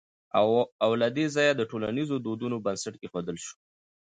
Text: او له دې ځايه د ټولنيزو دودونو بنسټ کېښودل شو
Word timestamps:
او 0.85 0.91
له 1.01 1.07
دې 1.15 1.25
ځايه 1.35 1.53
د 1.55 1.61
ټولنيزو 1.71 2.15
دودونو 2.25 2.57
بنسټ 2.65 2.93
کېښودل 3.01 3.37
شو 3.45 3.55